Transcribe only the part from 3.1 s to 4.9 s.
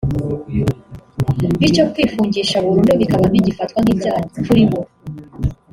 bigifatwa nk’icyaha kuribo